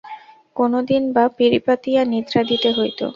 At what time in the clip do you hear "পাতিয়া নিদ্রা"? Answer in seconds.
1.67-2.41